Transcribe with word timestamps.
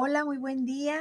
Hola, 0.00 0.24
muy 0.24 0.38
buen 0.38 0.64
día. 0.64 0.96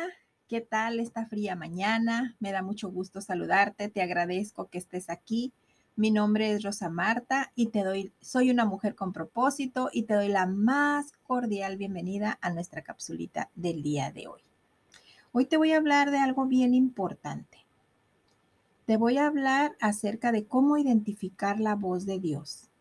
¿Qué 0.47 0.59
tal 0.59 0.99
esta 0.99 1.27
fría 1.27 1.55
mañana? 1.55 2.35
Me 2.39 2.51
da 2.51 2.63
mucho 2.63 2.89
gusto 2.89 3.21
saludarte. 3.21 3.89
Te 3.89 4.01
agradezco 4.01 4.69
que 4.69 4.79
estés 4.79 5.11
aquí. 5.11 5.53
Mi 5.95 6.09
nombre 6.09 6.51
es 6.51 6.63
Rosa 6.63 6.89
Marta 6.89 7.51
y 7.53 7.67
te 7.67 7.83
doy, 7.83 8.11
soy 8.21 8.49
una 8.49 8.65
mujer 8.65 8.95
con 8.95 9.13
propósito 9.13 9.91
y 9.93 10.05
te 10.05 10.15
doy 10.15 10.29
la 10.29 10.47
más 10.47 11.11
cordial 11.21 11.77
bienvenida 11.77 12.39
a 12.41 12.49
nuestra 12.49 12.81
capsulita 12.81 13.51
del 13.53 13.83
día 13.83 14.11
de 14.11 14.29
hoy. 14.29 14.41
Hoy 15.31 15.45
te 15.45 15.57
voy 15.57 15.73
a 15.73 15.77
hablar 15.77 16.09
de 16.09 16.17
algo 16.17 16.47
bien 16.47 16.73
importante. 16.73 17.67
Te 18.87 18.97
voy 18.97 19.19
a 19.19 19.27
hablar 19.27 19.77
acerca 19.79 20.31
de 20.31 20.47
cómo 20.47 20.75
identificar 20.75 21.59
la 21.59 21.75
voz 21.75 22.07
de 22.07 22.17
Dios. 22.17 22.71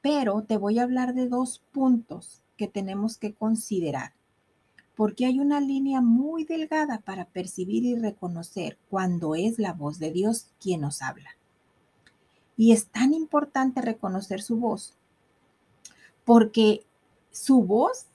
Pero 0.00 0.40
te 0.44 0.56
voy 0.56 0.78
a 0.78 0.84
hablar 0.84 1.12
de 1.12 1.28
dos 1.28 1.62
puntos 1.70 2.42
que 2.56 2.66
tenemos 2.66 3.18
que 3.18 3.34
considerar 3.34 4.14
porque 4.96 5.26
hay 5.26 5.40
una 5.40 5.60
línea 5.60 6.00
muy 6.00 6.44
delgada 6.44 6.98
para 6.98 7.24
percibir 7.24 7.84
y 7.84 7.96
reconocer 7.96 8.78
cuando 8.90 9.34
es 9.34 9.58
la 9.58 9.72
voz 9.72 9.98
de 9.98 10.10
Dios 10.10 10.48
quien 10.60 10.82
nos 10.82 11.02
habla. 11.02 11.30
Y 12.56 12.72
es 12.72 12.86
tan 12.86 13.14
importante 13.14 13.80
reconocer 13.80 14.42
su 14.42 14.56
voz, 14.56 14.94
porque 16.24 16.84
su 17.30 17.62
voz, 17.62 18.06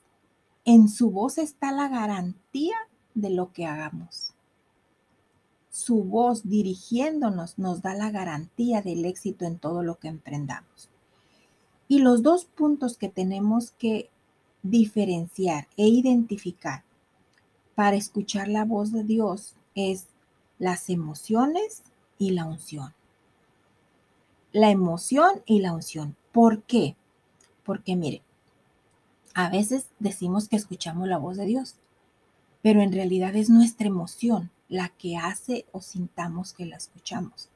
en 0.63 0.89
su 0.89 1.09
voz 1.09 1.37
está 1.37 1.71
la 1.71 1.89
garantía 1.89 2.75
de 3.15 3.31
lo 3.31 3.51
que 3.51 3.65
hagamos. 3.65 4.33
Su 5.71 6.03
voz 6.03 6.47
dirigiéndonos 6.47 7.57
nos 7.57 7.81
da 7.81 7.93
la 7.95 8.11
garantía 8.11 8.81
del 8.81 9.05
éxito 9.05 9.45
en 9.45 9.57
todo 9.57 9.83
lo 9.83 9.99
que 9.99 10.07
emprendamos. 10.07 10.89
Y 11.87 11.99
los 11.99 12.21
dos 12.21 12.45
puntos 12.45 12.97
que 12.97 13.09
tenemos 13.09 13.71
que 13.71 14.09
diferenciar 14.69 15.67
e 15.77 15.87
identificar 15.87 16.83
para 17.75 17.95
escuchar 17.95 18.47
la 18.47 18.65
voz 18.65 18.91
de 18.91 19.03
Dios 19.03 19.55
es 19.75 20.07
las 20.59 20.89
emociones 20.89 21.83
y 22.17 22.31
la 22.31 22.45
unción. 22.45 22.93
La 24.51 24.71
emoción 24.71 25.43
y 25.45 25.59
la 25.59 25.73
unción. 25.73 26.15
¿Por 26.31 26.63
qué? 26.63 26.95
Porque 27.63 27.95
mire, 27.95 28.23
a 29.33 29.49
veces 29.49 29.87
decimos 29.99 30.49
que 30.49 30.55
escuchamos 30.55 31.07
la 31.07 31.19
voz 31.19 31.37
de 31.37 31.45
Dios, 31.45 31.75
pero 32.63 32.81
en 32.81 32.91
realidad 32.91 33.35
es 33.35 33.49
nuestra 33.49 33.87
emoción 33.87 34.49
la 34.67 34.89
que 34.89 35.15
hace 35.15 35.65
o 35.71 35.81
sintamos 35.81 36.53
que 36.53 36.65
la 36.65 36.77
escuchamos. 36.77 37.49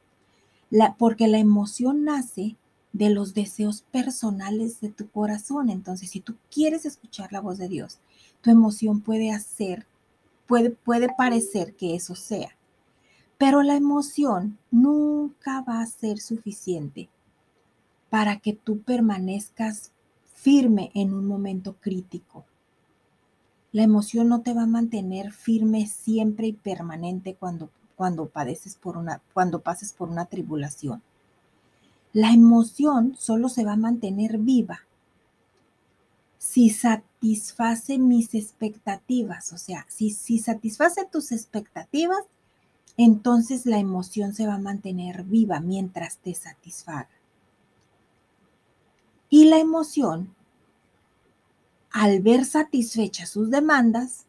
La, 0.69 0.95
porque 0.95 1.27
la 1.27 1.39
emoción 1.39 2.05
nace 2.05 2.55
de 2.93 3.09
los 3.09 3.33
deseos 3.33 3.83
personales 3.91 4.81
de 4.81 4.89
tu 4.89 5.09
corazón. 5.09 5.69
Entonces, 5.69 6.09
si 6.09 6.19
tú 6.19 6.35
quieres 6.53 6.85
escuchar 6.85 7.31
la 7.31 7.41
voz 7.41 7.57
de 7.57 7.69
Dios, 7.69 7.99
tu 8.41 8.49
emoción 8.49 9.01
puede 9.01 9.31
hacer, 9.31 9.85
puede, 10.47 10.71
puede 10.71 11.09
parecer 11.17 11.75
que 11.75 11.95
eso 11.95 12.15
sea. 12.15 12.55
Pero 13.37 13.63
la 13.63 13.75
emoción 13.75 14.57
nunca 14.69 15.61
va 15.61 15.81
a 15.81 15.85
ser 15.85 16.19
suficiente 16.19 17.09
para 18.09 18.37
que 18.37 18.53
tú 18.53 18.81
permanezcas 18.81 19.91
firme 20.33 20.91
en 20.93 21.13
un 21.13 21.25
momento 21.25 21.75
crítico. 21.79 22.45
La 23.71 23.83
emoción 23.83 24.27
no 24.27 24.41
te 24.41 24.53
va 24.53 24.63
a 24.63 24.67
mantener 24.67 25.31
firme 25.31 25.87
siempre 25.87 26.47
y 26.47 26.53
permanente 26.53 27.35
cuando, 27.35 27.69
cuando 27.95 28.25
padeces 28.27 28.75
por 28.75 28.97
una, 28.97 29.21
cuando 29.33 29.61
pases 29.61 29.93
por 29.93 30.09
una 30.09 30.25
tribulación. 30.25 31.01
La 32.13 32.31
emoción 32.33 33.15
solo 33.17 33.47
se 33.47 33.63
va 33.63 33.73
a 33.73 33.77
mantener 33.77 34.37
viva 34.37 34.81
si 36.37 36.69
satisface 36.71 37.99
mis 37.99 38.33
expectativas, 38.33 39.53
o 39.53 39.57
sea, 39.57 39.85
si, 39.87 40.09
si 40.09 40.39
satisface 40.39 41.05
tus 41.05 41.31
expectativas, 41.31 42.23
entonces 42.97 43.65
la 43.65 43.77
emoción 43.77 44.33
se 44.33 44.47
va 44.47 44.55
a 44.55 44.59
mantener 44.59 45.23
viva 45.23 45.59
mientras 45.59 46.17
te 46.17 46.33
satisfaga. 46.33 47.07
Y 49.29 49.45
la 49.45 49.59
emoción, 49.59 50.35
al 51.91 52.21
ver 52.21 52.43
satisfechas 52.43 53.29
sus 53.29 53.49
demandas, 53.49 54.25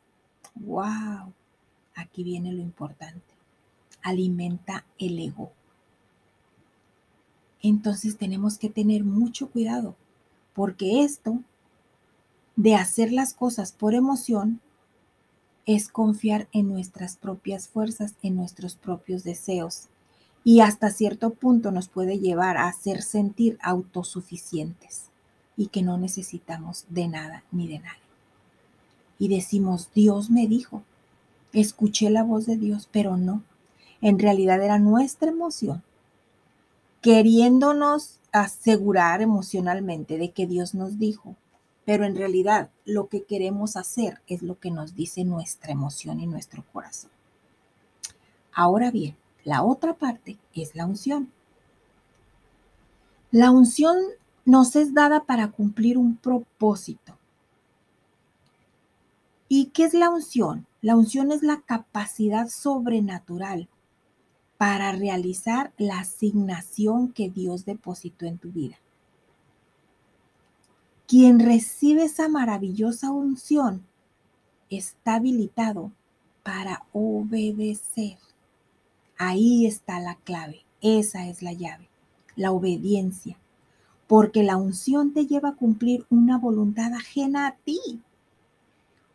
wow, 0.55 1.33
aquí 1.97 2.23
viene 2.23 2.53
lo 2.53 2.61
importante, 2.61 3.35
alimenta 4.03 4.85
el 4.99 5.19
ego 5.19 5.51
entonces 7.63 8.17
tenemos 8.17 8.59
que 8.59 8.69
tener 8.69 9.05
mucho 9.05 9.49
cuidado, 9.49 9.95
porque 10.55 11.03
esto 11.03 11.39
de 12.57 12.75
hacer 12.75 13.13
las 13.13 13.33
cosas 13.33 13.73
por 13.73 13.95
emoción 13.95 14.61
es 15.65 15.89
confiar 15.89 16.49
en 16.53 16.69
nuestras 16.69 17.17
propias 17.17 17.69
fuerzas, 17.69 18.15
en 18.23 18.37
nuestros 18.37 18.75
propios 18.75 19.23
deseos, 19.23 19.89
y 20.45 20.61
hasta 20.61 20.91
cierto 20.91 21.31
punto 21.31 21.71
nos 21.71 21.89
puede 21.89 22.19
llevar 22.19 22.57
a 22.57 22.67
hacer 22.67 23.03
sentir 23.03 23.59
autosuficientes 23.63 25.05
y 25.57 25.69
que 25.69 25.83
no 25.83 25.99
necesitamos 25.99 26.85
de 26.89 27.07
nada 27.07 27.45
ni 27.53 27.69
de 27.69 27.79
nadie. 27.79 28.03
Y 29.21 29.29
decimos, 29.29 29.91
Dios 29.95 30.31
me 30.31 30.49
dijo, 30.49 30.83
escuché 31.53 32.11
la 32.11 32.25
voz 32.25 32.47
de 32.47 32.57
Dios, 32.57 32.89
pero 32.91 33.17
no, 33.17 33.45
en 34.01 34.19
realidad 34.19 34.61
era 34.61 34.81
nuestra 34.81 35.31
emoción 35.31 35.85
queriéndonos 37.03 38.21
asegurar 38.31 39.21
emocionalmente 39.21 40.17
de 40.17 40.31
que 40.31 40.47
Dios 40.47 40.75
nos 40.75 40.99
dijo, 40.99 41.37
pero 41.85 42.05
en 42.05 42.17
realidad 42.17 42.71
lo 42.85 43.09
que 43.09 43.25
queremos 43.25 43.77
hacer 43.77 44.23
es 44.29 44.43
lo 44.43 44.59
que 44.59 44.71
nos 44.71 44.95
dice 44.95 45.25
nuestra 45.25 45.73
emoción 45.73 46.21
y 46.21 46.27
nuestro 46.27 46.65
corazón. 46.73 47.11
Ahora 48.55 48.91
bien, 48.91 49.17
la 49.45 49.65
otra 49.65 49.95
parte 49.95 50.39
es 50.55 50.77
la 50.77 50.87
unción. 50.87 51.33
La 53.33 53.51
unción 53.51 53.97
nos 54.45 54.77
es 54.77 54.95
dada 54.95 55.25
para 55.25 55.51
cumplir 55.51 55.99
un 55.99 56.17
propósito. 56.17 57.19
¿Y 59.49 59.67
qué 59.67 59.85
es 59.85 59.95
la 59.95 60.09
unción? 60.09 60.67
La 60.81 60.97
unción 60.97 61.33
es 61.33 61.43
la 61.43 61.63
capacidad 61.63 62.49
sobrenatural 62.49 63.69
para 64.63 64.93
realizar 64.93 65.73
la 65.77 65.99
asignación 65.99 67.13
que 67.13 67.29
Dios 67.29 67.65
depositó 67.65 68.27
en 68.27 68.39
tu 68.39 68.53
vida. 68.53 68.77
Quien 71.09 71.41
recibe 71.41 72.05
esa 72.05 72.29
maravillosa 72.29 73.11
unción 73.11 73.85
está 74.71 75.17
habilitado 75.17 75.91
para 76.45 76.85
obedecer. 76.93 78.19
Ahí 79.19 79.67
está 79.67 79.99
la 79.99 80.15
clave, 80.15 80.61
esa 80.81 81.27
es 81.27 81.43
la 81.43 81.55
llave, 81.55 81.89
la 82.37 82.53
obediencia, 82.53 83.37
porque 84.07 84.45
la 84.45 84.59
unción 84.59 85.13
te 85.13 85.27
lleva 85.27 85.49
a 85.49 85.57
cumplir 85.57 86.07
una 86.09 86.39
voluntad 86.39 86.95
ajena 86.95 87.49
a 87.49 87.57
ti, 87.65 87.81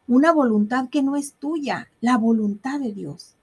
una 0.09 0.33
voluntad 0.33 0.89
que 0.89 1.03
no 1.03 1.15
es 1.15 1.35
tuya, 1.35 1.87
la 2.01 2.17
voluntad 2.17 2.81
de 2.81 2.91
Dios 2.91 3.36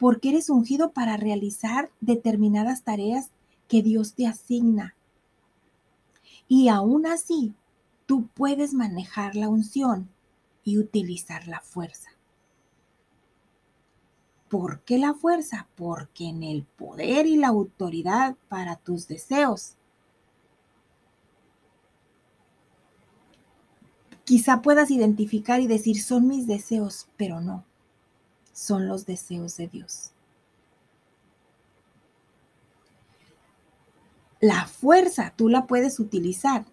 porque 0.00 0.30
eres 0.30 0.48
ungido 0.48 0.92
para 0.92 1.18
realizar 1.18 1.90
determinadas 2.00 2.82
tareas 2.82 3.28
que 3.68 3.82
Dios 3.82 4.14
te 4.14 4.26
asigna. 4.26 4.96
Y 6.48 6.68
aún 6.68 7.06
así, 7.06 7.52
tú 8.06 8.26
puedes 8.34 8.72
manejar 8.72 9.36
la 9.36 9.50
unción 9.50 10.08
y 10.64 10.78
utilizar 10.78 11.46
la 11.46 11.60
fuerza. 11.60 12.08
¿Por 14.48 14.80
qué 14.80 14.96
la 14.96 15.12
fuerza? 15.12 15.68
Porque 15.76 16.28
en 16.28 16.44
el 16.44 16.64
poder 16.64 17.26
y 17.26 17.36
la 17.36 17.48
autoridad 17.48 18.36
para 18.48 18.76
tus 18.76 19.06
deseos. 19.06 19.74
Quizá 24.24 24.62
puedas 24.62 24.90
identificar 24.90 25.60
y 25.60 25.66
decir, 25.66 26.00
son 26.02 26.26
mis 26.26 26.46
deseos, 26.46 27.06
pero 27.18 27.42
no 27.42 27.64
son 28.60 28.86
los 28.88 29.06
deseos 29.06 29.56
de 29.56 29.68
Dios. 29.68 30.10
La 34.38 34.66
fuerza 34.66 35.32
tú 35.34 35.48
la 35.48 35.66
puedes 35.66 35.98
utilizar 35.98 36.66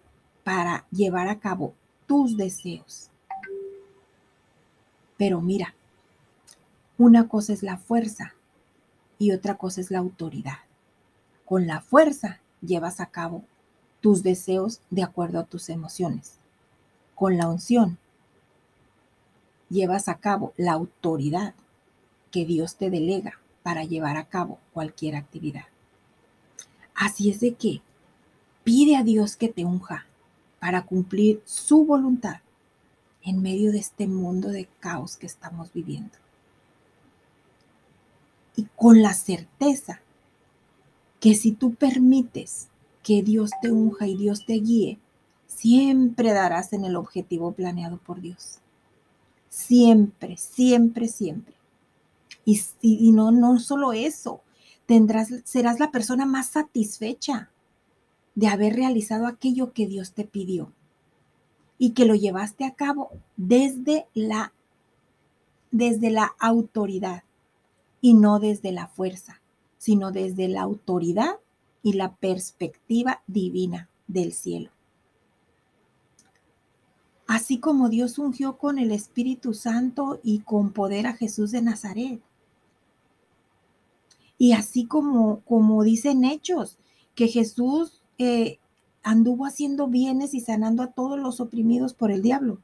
para 0.44 0.86
llevar 0.90 1.28
a 1.28 1.40
cabo 1.40 1.72
tus 2.06 2.36
deseos. 2.36 3.08
Pero 5.16 5.40
mira, 5.40 5.74
una 6.98 7.26
cosa 7.26 7.54
es 7.54 7.62
la 7.62 7.78
fuerza 7.78 8.34
y 9.18 9.32
otra 9.32 9.56
cosa 9.56 9.80
es 9.80 9.90
la 9.90 9.98
autoridad. 9.98 10.58
Con 11.46 11.66
la 11.66 11.80
fuerza 11.80 12.40
llevas 12.60 13.00
a 13.00 13.06
cabo 13.06 13.44
tus 14.02 14.22
deseos 14.22 14.82
de 14.90 15.04
acuerdo 15.04 15.38
a 15.38 15.44
tus 15.44 15.70
emociones. 15.70 16.34
Con 17.14 17.38
la 17.38 17.48
unción 17.48 17.96
llevas 19.70 20.08
a 20.08 20.16
cabo 20.16 20.52
la 20.58 20.72
autoridad 20.72 21.54
que 22.30 22.44
Dios 22.44 22.76
te 22.76 22.90
delega 22.90 23.40
para 23.62 23.84
llevar 23.84 24.16
a 24.16 24.24
cabo 24.24 24.58
cualquier 24.72 25.16
actividad. 25.16 25.64
Así 26.94 27.30
es 27.30 27.40
de 27.40 27.54
que 27.54 27.82
pide 28.64 28.96
a 28.96 29.02
Dios 29.02 29.36
que 29.36 29.48
te 29.48 29.64
unja 29.64 30.06
para 30.60 30.84
cumplir 30.84 31.42
su 31.44 31.84
voluntad 31.84 32.40
en 33.22 33.42
medio 33.42 33.72
de 33.72 33.78
este 33.78 34.06
mundo 34.06 34.48
de 34.48 34.68
caos 34.80 35.16
que 35.16 35.26
estamos 35.26 35.72
viviendo. 35.72 36.16
Y 38.56 38.66
con 38.74 39.02
la 39.02 39.14
certeza 39.14 40.00
que 41.20 41.34
si 41.34 41.52
tú 41.52 41.74
permites 41.74 42.68
que 43.02 43.22
Dios 43.22 43.50
te 43.62 43.70
unja 43.70 44.06
y 44.06 44.16
Dios 44.16 44.44
te 44.46 44.54
guíe, 44.54 44.98
siempre 45.46 46.32
darás 46.32 46.72
en 46.72 46.84
el 46.84 46.96
objetivo 46.96 47.52
planeado 47.52 47.98
por 47.98 48.20
Dios. 48.20 48.58
Siempre, 49.48 50.36
siempre, 50.36 51.08
siempre. 51.08 51.57
Y, 52.48 52.62
y 52.80 53.12
no, 53.12 53.30
no 53.30 53.58
solo 53.58 53.92
eso, 53.92 54.40
tendrás, 54.86 55.28
serás 55.44 55.78
la 55.78 55.90
persona 55.90 56.24
más 56.24 56.46
satisfecha 56.46 57.50
de 58.34 58.48
haber 58.48 58.74
realizado 58.74 59.26
aquello 59.26 59.74
que 59.74 59.86
Dios 59.86 60.12
te 60.12 60.24
pidió 60.24 60.72
y 61.76 61.90
que 61.90 62.06
lo 62.06 62.14
llevaste 62.14 62.64
a 62.64 62.72
cabo 62.72 63.10
desde 63.36 64.06
la, 64.14 64.54
desde 65.72 66.08
la 66.08 66.32
autoridad 66.38 67.22
y 68.00 68.14
no 68.14 68.38
desde 68.38 68.72
la 68.72 68.88
fuerza, 68.88 69.42
sino 69.76 70.10
desde 70.10 70.48
la 70.48 70.62
autoridad 70.62 71.40
y 71.82 71.92
la 71.92 72.14
perspectiva 72.16 73.20
divina 73.26 73.90
del 74.06 74.32
cielo. 74.32 74.70
Así 77.26 77.58
como 77.58 77.90
Dios 77.90 78.18
ungió 78.18 78.56
con 78.56 78.78
el 78.78 78.90
Espíritu 78.90 79.52
Santo 79.52 80.18
y 80.22 80.38
con 80.38 80.72
poder 80.72 81.06
a 81.06 81.12
Jesús 81.12 81.50
de 81.50 81.60
Nazaret. 81.60 82.22
Y 84.38 84.52
así 84.52 84.86
como, 84.86 85.40
como 85.40 85.82
dicen 85.82 86.24
hechos, 86.24 86.78
que 87.14 87.28
Jesús 87.28 88.02
eh, 88.18 88.58
anduvo 89.02 89.46
haciendo 89.46 89.88
bienes 89.88 90.34
y 90.34 90.40
sanando 90.40 90.82
a 90.82 90.92
todos 90.92 91.18
los 91.18 91.40
oprimidos 91.40 91.92
por 91.92 92.10
el 92.10 92.22
diablo, 92.22 92.60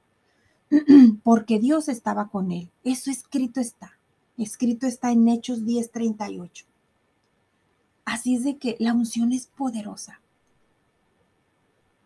porque 1.22 1.58
Dios 1.58 1.88
estaba 1.88 2.28
con 2.28 2.52
él. 2.52 2.70
Eso 2.84 3.10
escrito 3.10 3.60
está. 3.60 3.98
Escrito 4.38 4.86
está 4.86 5.12
en 5.12 5.28
Hechos 5.28 5.64
10:38. 5.64 6.64
Así 8.04 8.36
es 8.36 8.44
de 8.44 8.56
que 8.58 8.76
la 8.78 8.92
unción 8.92 9.32
es 9.32 9.46
poderosa. 9.46 10.20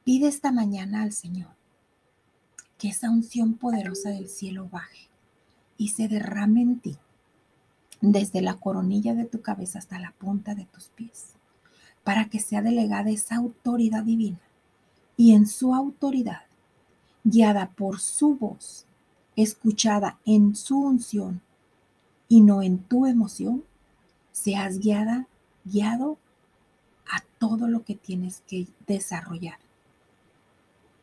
Pide 0.04 0.28
esta 0.28 0.52
mañana 0.52 1.02
al 1.02 1.12
Señor 1.12 1.58
que 2.78 2.88
esa 2.88 3.10
unción 3.10 3.54
poderosa 3.54 4.10
del 4.10 4.28
cielo 4.28 4.68
baje 4.70 5.08
y 5.76 5.88
se 5.88 6.08
derrame 6.08 6.62
en 6.62 6.80
ti, 6.80 6.96
desde 8.00 8.42
la 8.42 8.54
coronilla 8.54 9.14
de 9.14 9.24
tu 9.24 9.42
cabeza 9.42 9.78
hasta 9.78 9.98
la 9.98 10.12
punta 10.12 10.54
de 10.54 10.64
tus 10.66 10.88
pies 10.88 11.34
para 12.08 12.30
que 12.30 12.40
sea 12.40 12.62
delegada 12.62 13.10
esa 13.10 13.36
autoridad 13.36 14.02
divina 14.02 14.40
y 15.18 15.34
en 15.34 15.46
su 15.46 15.74
autoridad, 15.74 16.42
guiada 17.22 17.70
por 17.76 18.00
su 18.00 18.34
voz, 18.34 18.86
escuchada 19.36 20.18
en 20.24 20.56
su 20.56 20.78
unción 20.78 21.42
y 22.26 22.40
no 22.40 22.62
en 22.62 22.78
tu 22.78 23.04
emoción, 23.04 23.62
seas 24.32 24.78
guiada, 24.78 25.26
guiado 25.64 26.16
a 27.06 27.22
todo 27.38 27.68
lo 27.68 27.84
que 27.84 27.94
tienes 27.94 28.42
que 28.46 28.68
desarrollar. 28.86 29.58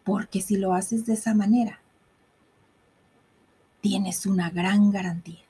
Porque 0.03 0.41
si 0.41 0.57
lo 0.57 0.73
haces 0.73 1.05
de 1.05 1.13
esa 1.13 1.35
manera, 1.35 1.81
tienes 3.81 4.25
una 4.25 4.49
gran 4.49 4.89
garantía, 4.89 5.44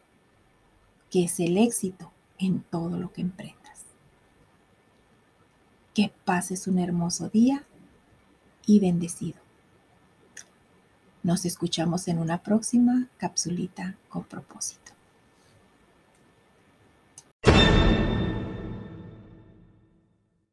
que 1.15 1.23
es 1.23 1.39
el 1.39 1.57
éxito 1.57 2.11
en 2.37 2.59
todo 2.59 2.99
lo 2.99 3.13
que 3.13 3.21
emprendas. 3.21 3.85
Que 5.93 6.11
pases 6.25 6.67
un 6.67 6.77
hermoso 6.77 7.29
día 7.29 7.63
y 8.65 8.81
bendecido. 8.81 9.39
Nos 11.23 11.45
escuchamos 11.45 12.09
en 12.09 12.19
una 12.19 12.43
próxima 12.43 13.07
capsulita 13.17 13.95
con 14.09 14.25
propósito. 14.25 14.91